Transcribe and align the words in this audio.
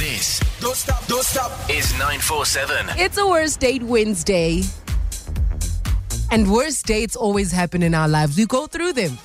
This 0.00 0.40
don't 0.60 0.76
stop, 0.76 1.06
don't 1.08 1.22
stop 1.22 1.50
is 1.68 1.92
947. 1.92 2.86
It's 2.96 3.18
a 3.18 3.26
worst 3.26 3.60
date 3.60 3.82
Wednesday. 3.82 4.62
And 6.30 6.50
worst 6.50 6.86
dates 6.86 7.14
always 7.14 7.52
happen 7.52 7.82
in 7.82 7.94
our 7.94 8.08
lives. 8.08 8.34
We 8.34 8.46
go 8.46 8.66
through 8.66 8.94
them. 8.94 9.18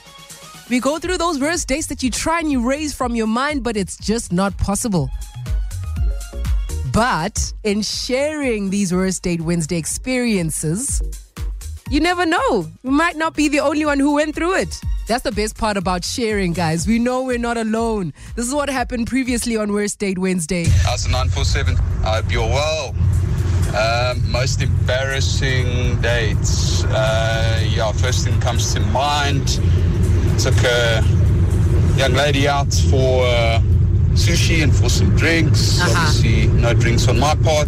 We 0.69 0.81
go 0.81 0.99
through 0.99 1.17
those 1.17 1.39
worst 1.39 1.69
dates 1.69 1.88
that 1.88 2.03
you 2.03 2.11
try 2.11 2.41
and 2.41 2.51
you 2.51 2.67
raise 2.67 2.93
from 2.93 3.15
your 3.15 3.25
mind, 3.25 3.63
but 3.63 3.77
it's 3.77 3.96
just 3.96 4.33
not 4.33 4.57
possible. 4.57 5.09
But 6.92 7.53
in 7.63 7.81
sharing 7.81 8.69
these 8.69 8.94
worst 8.94 9.23
date 9.23 9.39
Wednesday 9.39 9.78
experiences, 9.78 11.01
you 11.90 11.99
never 11.99 12.26
know. 12.26 12.67
You 12.83 12.92
might 12.92 13.15
not 13.15 13.36
be 13.36 13.47
the 13.47 13.60
only 13.60 13.86
one 13.86 13.99
who 13.99 14.15
went 14.15 14.36
through 14.36 14.56
it. 14.56 14.79
That's 15.08 15.24
the 15.24 15.31
best 15.31 15.56
part 15.56 15.78
about 15.78 16.04
sharing, 16.04 16.54
guys. 16.54 16.88
We 16.88 16.98
know 16.98 17.23
we're 17.23 17.38
not 17.38 17.58
alone. 17.58 18.12
This 18.36 18.48
is 18.48 18.54
what 18.55 18.70
happened 18.70 19.08
previously 19.08 19.55
on 19.55 19.72
Worst 19.72 20.00
Date 20.00 20.18
Wednesday. 20.18 20.66
How's 20.84 21.05
947? 21.05 21.78
I 22.04 22.22
hope 22.22 22.32
you're 22.32 22.42
well. 22.48 22.95
Um, 23.76 24.32
most 24.32 24.62
embarrassing 24.62 26.02
dates. 26.02 26.84
Uh, 26.86 27.64
yeah, 27.70 27.92
first 27.92 28.26
thing 28.26 28.40
comes 28.42 28.73
to 28.73 28.80
mind. 28.80 29.48
Took 30.40 30.56
a 30.64 31.04
young 31.98 32.14
lady 32.14 32.48
out 32.48 32.73
for 32.90 33.26
uh, 33.26 33.62
sushi 34.14 34.64
and 34.64 34.76
for 34.76 34.90
some 34.90 35.16
drinks. 35.16 35.80
Uh-huh. 35.80 35.92
Obviously, 35.92 36.48
no 36.48 36.73
drinks 36.73 37.08
on 37.08 37.20
my 37.20 37.36
part. 37.36 37.67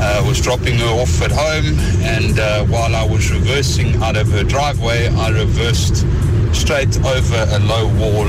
Uh, 0.00 0.24
was 0.26 0.40
dropping 0.40 0.76
her 0.78 0.86
off 1.02 1.20
at 1.22 1.32
home, 1.32 1.76
and 2.04 2.38
uh, 2.38 2.64
while 2.66 2.94
I 2.94 3.04
was 3.04 3.30
reversing 3.32 3.96
out 4.02 4.16
of 4.16 4.28
her 4.30 4.44
driveway, 4.44 5.08
I 5.08 5.30
reversed 5.30 6.06
straight 6.54 6.96
over 7.04 7.46
a 7.50 7.58
low 7.58 7.88
wall 7.98 8.28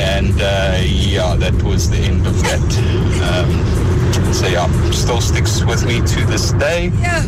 and 0.00 0.40
uh, 0.40 0.80
yeah, 0.84 1.36
that 1.36 1.54
was 1.62 1.90
the 1.90 1.96
end 1.96 2.26
of 2.26 2.40
that. 2.42 2.60
Um, 3.30 4.32
so 4.32 4.46
yeah, 4.46 4.68
still 4.90 5.20
sticks 5.20 5.64
with 5.64 5.84
me 5.84 6.00
to 6.00 6.26
this 6.26 6.52
day. 6.52 6.86
Yeah. 7.00 7.22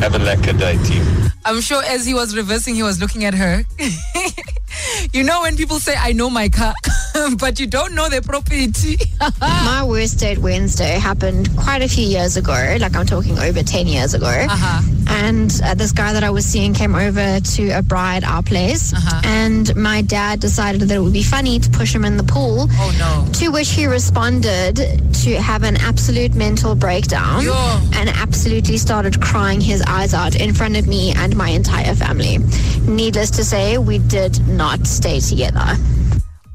Have 0.00 0.14
a 0.14 0.18
lekker 0.18 0.58
day, 0.58 0.76
team. 0.84 1.04
I'm 1.44 1.60
sure 1.60 1.82
as 1.84 2.06
he 2.06 2.14
was 2.14 2.36
reversing, 2.36 2.74
he 2.74 2.82
was 2.82 3.00
looking 3.00 3.24
at 3.24 3.34
her. 3.34 3.64
you 5.12 5.22
know 5.22 5.42
when 5.42 5.56
people 5.56 5.78
say, 5.78 5.94
I 5.98 6.12
know 6.12 6.30
my 6.30 6.48
car, 6.48 6.74
but 7.38 7.60
you 7.60 7.66
don't 7.66 7.94
know 7.94 8.08
their 8.08 8.22
property. 8.22 8.96
My 9.40 9.84
worst 9.84 10.18
date 10.18 10.38
Wednesday 10.38 10.98
happened 10.98 11.54
quite 11.56 11.82
a 11.82 11.88
few 11.88 12.04
years 12.04 12.36
ago, 12.36 12.76
like 12.80 12.96
I'm 12.96 13.06
talking 13.06 13.38
over 13.38 13.62
10 13.62 13.86
years 13.86 14.14
ago. 14.14 14.26
Uh-huh. 14.26 14.82
And 15.10 15.60
uh, 15.64 15.74
this 15.74 15.92
guy 15.92 16.12
that 16.12 16.22
I 16.22 16.30
was 16.30 16.44
seeing 16.46 16.72
came 16.72 16.94
over 16.94 17.40
to 17.40 17.68
a 17.70 17.82
braai, 17.82 18.24
our 18.24 18.42
place. 18.42 18.92
Uh-huh. 18.92 19.20
And 19.24 19.74
my 19.76 20.02
dad 20.02 20.40
decided 20.40 20.82
that 20.82 20.94
it 20.94 21.00
would 21.00 21.12
be 21.12 21.22
funny 21.22 21.58
to 21.58 21.70
push 21.70 21.94
him 21.94 22.04
in 22.04 22.16
the 22.16 22.22
pool. 22.22 22.68
oh 22.70 22.96
no. 22.98 23.32
To 23.40 23.48
which 23.50 23.70
he 23.70 23.86
responded 23.86 24.76
to 25.22 25.40
have 25.40 25.62
an 25.62 25.76
absolute 25.76 26.34
mental 26.34 26.74
breakdown 26.74 27.42
Yo. 27.42 27.52
and 27.94 28.08
absolutely 28.08 28.78
started 28.78 29.20
crying 29.20 29.60
his 29.60 29.82
eyes 29.82 30.14
out 30.14 30.34
in 30.36 30.54
front 30.54 30.76
of 30.76 30.86
me 30.86 31.12
and 31.16 31.36
my 31.36 31.48
entire 31.50 31.94
family. 31.94 32.38
Needless 32.86 33.30
to 33.32 33.44
say, 33.44 33.78
we 33.78 33.98
did 33.98 34.46
not 34.46 34.86
stay 34.86 35.20
together. 35.20 35.76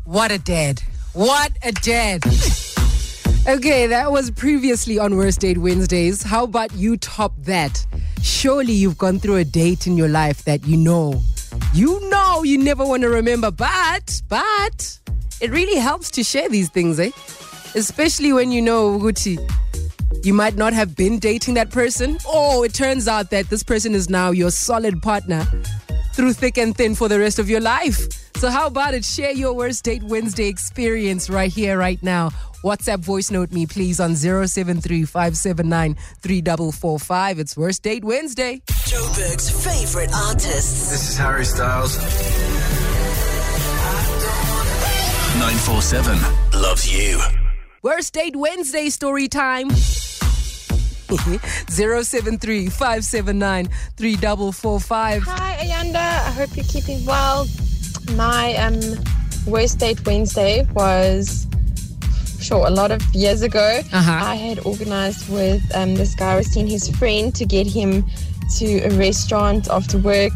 What 0.06 0.32
a 0.32 0.40
dad. 0.40 0.82
What 1.14 1.52
a 1.64 1.72
dad. 1.72 2.24
okay, 3.48 3.88
that 3.88 4.12
was 4.12 4.32
previously 4.32 4.98
on 5.00 5.16
Worst 5.16 5.42
Date 5.42 5.58
Wednesdays. 5.58 6.24
How 6.24 6.44
about 6.44 6.74
you 6.74 6.98
top 6.98 7.34
that? 7.44 7.86
Surely 8.26 8.74
you've 8.74 8.98
gone 8.98 9.20
through 9.20 9.36
a 9.36 9.44
date 9.44 9.86
in 9.86 9.96
your 9.96 10.08
life 10.08 10.44
that 10.46 10.66
you 10.66 10.78
know. 10.78 11.22
You 11.76 12.10
know 12.10 12.42
you 12.42 12.58
never 12.58 12.84
want 12.84 13.04
to 13.04 13.10
remember, 13.10 13.52
but, 13.52 14.20
but, 14.28 15.00
it 15.42 15.52
really 15.52 15.78
helps 15.78 16.10
to 16.12 16.24
share 16.24 16.50
these 16.50 16.70
things, 16.70 17.00
eh? 17.00 17.12
Especially 17.76 18.34
when 18.34 18.52
you 18.52 18.64
know, 18.64 18.98
Gucci, 18.98 19.38
you 20.26 20.34
might 20.34 20.56
not 20.56 20.74
have 20.74 20.96
been 20.96 21.20
dating 21.20 21.54
that 21.54 21.70
person. 21.70 22.18
Oh, 22.26 22.64
it 22.64 22.74
turns 22.74 23.08
out 23.08 23.30
that 23.30 23.52
this 23.52 23.62
person 23.62 23.94
is 23.94 24.10
now 24.10 24.32
your 24.32 24.50
solid 24.50 25.04
partner 25.04 25.46
through 26.14 26.34
thick 26.34 26.58
and 26.58 26.76
thin 26.76 26.96
for 26.96 27.08
the 27.08 27.20
rest 27.20 27.38
of 27.38 27.48
your 27.48 27.62
life. 27.62 28.25
So, 28.38 28.50
how 28.50 28.68
about 28.68 28.94
it? 28.94 29.06
Share 29.06 29.32
your 29.32 29.54
worst 29.54 29.84
date 29.86 30.04
Wednesday 30.04 30.48
experience 30.48 31.30
right 31.30 31.52
here, 31.52 31.78
right 31.78 32.02
now. 32.04 32.32
WhatsApp 32.64 33.00
voice 33.00 33.32
note 33.32 33.52
me, 33.52 33.66
please, 33.66 34.00
on 34.00 34.16
073 34.16 35.06
579 35.06 35.96
3445. 36.20 37.40
It's 37.40 37.56
Worst 37.56 37.84
Date 37.84 38.04
Wednesday. 38.04 38.62
Joburg's 38.68 39.50
favorite 39.50 40.12
artists. 40.14 40.90
This 40.90 41.10
is 41.10 41.18
Harry 41.18 41.46
Styles. 41.46 41.98
947 45.38 46.18
loves 46.62 46.92
you. 46.92 47.22
Worst 47.84 48.14
Date 48.14 48.36
Wednesday 48.36 48.90
story 48.90 49.28
time. 49.28 49.70
073 51.70 52.68
579 52.68 53.68
3445. 53.96 55.24
Hi, 55.24 55.58
Ayanda. 55.66 55.96
I 55.96 56.32
hope 56.32 56.56
you're 56.58 56.66
keeping 56.66 57.06
well. 57.06 57.46
My 58.14 58.56
um, 58.56 58.80
worst 59.48 59.80
date 59.80 60.06
Wednesday 60.06 60.68
was, 60.74 61.48
sure, 62.40 62.68
a 62.68 62.70
lot 62.70 62.92
of 62.92 63.02
years 63.14 63.42
ago. 63.42 63.82
Uh-huh. 63.92 64.20
I 64.24 64.36
had 64.36 64.60
organized 64.66 65.30
with 65.30 65.64
um, 65.76 65.96
this 65.96 66.16
guy, 66.16 66.34
I 66.34 66.36
was 66.38 66.48
seeing 66.48 66.68
his 66.68 66.90
friend, 66.98 67.34
to 67.36 67.46
get 67.46 67.68
him 67.68 68.06
to 68.58 68.80
a 68.82 68.90
restaurant 68.92 69.68
after 69.70 69.98
work 69.98 70.34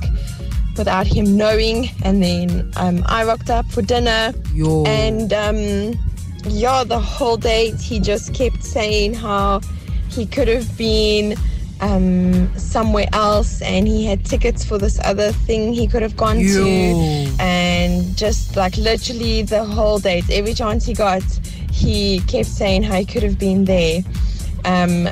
without 0.78 1.06
him 1.06 1.38
knowing. 1.38 1.90
And 2.04 2.24
then 2.24 2.72
um, 2.78 3.04
I 3.06 3.24
rocked 3.26 3.50
up 3.50 3.66
for 3.68 3.82
dinner. 3.82 4.34
Yo. 4.54 4.84
And 4.86 5.32
um, 5.34 6.00
yeah, 6.46 6.84
the 6.84 7.00
whole 7.00 7.38
date 7.38 7.80
he 7.80 8.00
just 8.00 8.34
kept 8.34 8.64
saying 8.64 9.14
how 9.14 9.62
he 10.10 10.26
could 10.26 10.48
have 10.48 10.76
been 10.78 11.36
um, 11.82 12.58
somewhere 12.58 13.08
else 13.14 13.62
and 13.62 13.88
he 13.88 14.06
had 14.06 14.26
tickets 14.26 14.64
for 14.66 14.78
this 14.78 15.00
other 15.04 15.32
thing 15.32 15.74
he 15.74 15.88
could 15.88 16.02
have 16.02 16.18
gone 16.18 16.40
Yo. 16.40 16.48
to. 16.48 17.36
And 17.40 18.16
just 18.18 18.56
like 18.56 18.78
literally 18.78 19.44
the 19.44 19.64
whole 19.64 20.00
date, 20.00 20.30
every 20.30 20.54
chance 20.54 20.86
he 20.86 20.94
got, 20.94 21.24
he 21.72 22.20
kept 22.22 22.48
saying 22.48 22.84
how 22.84 22.96
he 22.96 23.06
could 23.06 23.24
have 23.24 23.40
been 23.40 23.66
there. 23.66 24.02
Um, 24.66 25.10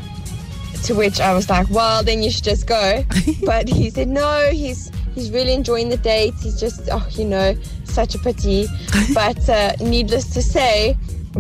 to 0.83 0.94
which 0.94 1.19
I 1.19 1.33
was 1.33 1.50
like, 1.50 1.69
well, 1.69 2.03
then 2.03 2.22
you 2.22 2.31
should 2.31 2.44
just 2.44 2.67
go. 2.67 3.03
but 3.45 3.67
he 3.67 3.89
said, 3.89 4.07
no, 4.07 4.49
he's 4.51 4.91
he's 5.16 5.31
really 5.31 5.53
enjoying 5.53 5.89
the 5.89 5.97
date. 5.97 6.34
He's 6.41 6.59
just, 6.59 6.89
oh, 6.91 7.05
you 7.11 7.25
know, 7.25 7.55
such 7.84 8.16
a 8.16 8.19
pity. 8.19 8.67
but 9.13 9.49
uh, 9.49 9.73
needless 9.81 10.29
to 10.34 10.41
say, 10.41 10.95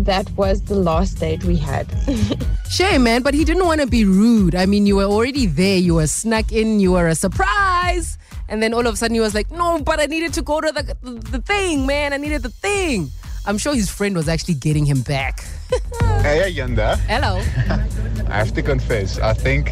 that 0.05 0.29
was 0.31 0.61
the 0.63 0.75
last 0.75 1.19
date 1.19 1.43
we 1.43 1.57
had. 1.57 1.87
Shame, 2.69 3.03
man, 3.03 3.21
but 3.21 3.33
he 3.33 3.43
didn't 3.43 3.65
want 3.65 3.81
to 3.81 3.87
be 3.87 4.05
rude. 4.05 4.55
I 4.55 4.65
mean, 4.65 4.85
you 4.85 4.97
were 4.97 5.03
already 5.05 5.45
there. 5.45 5.77
You 5.77 5.95
were 5.95 6.07
snuck 6.07 6.51
in. 6.51 6.79
You 6.79 6.93
were 6.93 7.07
a 7.07 7.15
surprise. 7.15 8.17
And 8.49 8.61
then 8.63 8.73
all 8.73 8.85
of 8.87 8.93
a 8.93 8.97
sudden 8.97 9.15
he 9.15 9.19
was 9.21 9.33
like, 9.33 9.51
no, 9.51 9.79
but 9.79 9.99
I 9.99 10.05
needed 10.05 10.33
to 10.33 10.41
go 10.41 10.61
to 10.61 10.71
the, 10.71 10.95
the 11.31 11.41
thing, 11.41 11.85
man. 11.85 12.13
I 12.13 12.17
needed 12.17 12.43
the 12.43 12.49
thing. 12.49 13.09
I'm 13.45 13.57
sure 13.57 13.73
his 13.73 13.89
friend 13.89 14.15
was 14.15 14.27
actually 14.27 14.55
getting 14.55 14.85
him 14.85 15.01
back. 15.01 15.43
Hey, 16.21 16.51
Ayanda. 16.51 16.97
Hello. 17.07 17.37
I 18.29 18.37
have 18.37 18.53
to 18.55 18.61
confess, 18.61 19.19
I 19.19 19.33
think 19.33 19.71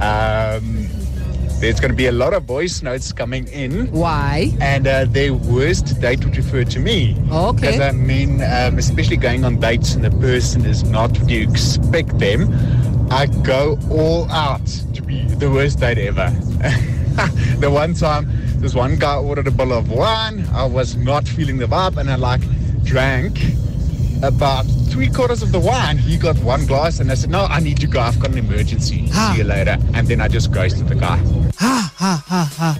um, 0.00 0.88
there's 1.62 1.78
going 1.78 1.92
to 1.92 1.96
be 1.96 2.06
a 2.06 2.12
lot 2.12 2.34
of 2.34 2.42
voice 2.42 2.82
notes 2.82 3.12
coming 3.12 3.46
in. 3.46 3.86
Why? 3.92 4.52
And 4.60 4.84
uh, 4.84 5.04
their 5.04 5.32
worst 5.32 6.00
date 6.00 6.24
would 6.24 6.36
refer 6.36 6.64
to 6.64 6.80
me. 6.80 7.16
Okay. 7.30 7.54
Because 7.54 7.80
I 7.80 7.92
mean, 7.92 8.42
um, 8.42 8.78
especially 8.78 9.16
going 9.16 9.44
on 9.44 9.60
dates 9.60 9.94
and 9.94 10.04
the 10.04 10.10
person 10.10 10.66
is 10.66 10.82
not 10.82 11.16
what 11.16 11.30
you 11.30 11.48
expect 11.48 12.18
them, 12.18 12.52
I 13.12 13.26
go 13.44 13.78
all 13.92 14.28
out 14.32 14.66
to 14.94 15.02
be 15.02 15.24
the 15.36 15.52
worst 15.52 15.78
date 15.78 15.98
ever. 15.98 16.30
the 17.60 17.70
one 17.70 17.94
time, 17.94 18.26
this 18.60 18.74
one 18.74 18.96
guy 18.96 19.14
ordered 19.14 19.46
a 19.46 19.52
bottle 19.52 19.74
of 19.74 19.88
wine. 19.88 20.44
I 20.52 20.64
was 20.64 20.96
not 20.96 21.28
feeling 21.28 21.58
the 21.58 21.66
vibe, 21.66 21.96
and 21.96 22.10
I 22.10 22.16
like 22.16 22.42
drank 22.82 23.38
about 24.22 24.64
three 24.90 25.08
quarters 25.08 25.42
of 25.42 25.52
the 25.52 25.60
wine. 25.60 25.98
He 25.98 26.16
got 26.16 26.36
one 26.38 26.66
glass, 26.66 27.00
and 27.00 27.10
I 27.10 27.14
said, 27.14 27.30
"No, 27.30 27.44
I 27.44 27.60
need 27.60 27.78
to 27.80 27.86
go. 27.86 28.00
I've 28.00 28.18
got 28.18 28.30
an 28.30 28.38
emergency. 28.38 29.08
Ah. 29.12 29.32
See 29.32 29.38
you 29.38 29.44
later." 29.44 29.76
And 29.94 30.06
then 30.08 30.20
I 30.20 30.28
just 30.28 30.52
ghosted 30.52 30.88
the 30.88 30.94
guy. 30.94 31.18
Ha, 31.58 31.92
ha, 31.96 32.24
ha, 32.26 32.52
ha. 32.56 32.78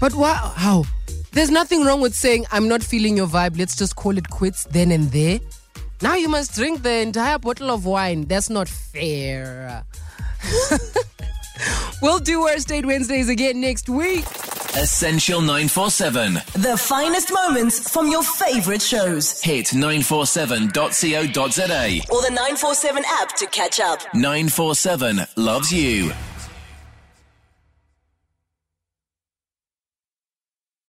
But 0.00 0.14
why? 0.14 0.34
How? 0.56 0.84
There's 1.32 1.50
nothing 1.50 1.84
wrong 1.84 2.02
with 2.02 2.14
saying, 2.14 2.44
I'm 2.52 2.68
not 2.68 2.82
feeling 2.82 3.16
your 3.16 3.26
vibe. 3.26 3.58
Let's 3.58 3.74
just 3.74 3.96
call 3.96 4.18
it 4.18 4.28
quits 4.28 4.64
then 4.64 4.90
and 4.90 5.10
there. 5.12 5.40
Now 6.02 6.14
you 6.14 6.28
must 6.28 6.54
drink 6.54 6.82
the 6.82 6.98
entire 6.98 7.38
bottle 7.38 7.70
of 7.70 7.86
wine. 7.86 8.26
That's 8.26 8.50
not 8.50 8.68
fair. 8.68 9.82
we'll 12.02 12.18
do 12.18 12.42
Worst 12.42 12.68
Date 12.68 12.84
Wednesdays 12.84 13.30
again 13.30 13.62
next 13.62 13.88
week. 13.88 14.26
Essential 14.74 15.42
947. 15.42 16.32
The 16.54 16.78
finest 16.78 17.30
moments 17.30 17.92
from 17.92 18.10
your 18.10 18.22
favorite 18.22 18.80
shows. 18.80 19.38
Hit 19.42 19.66
947.co.za. 19.66 22.00
Or 22.10 22.22
the 22.22 22.30
947 22.30 23.04
app 23.06 23.36
to 23.36 23.46
catch 23.48 23.80
up. 23.80 24.00
947 24.14 25.26
loves 25.36 25.70
you. 25.70 26.10